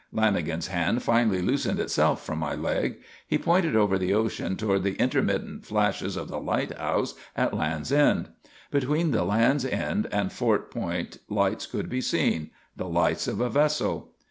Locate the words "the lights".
12.75-13.27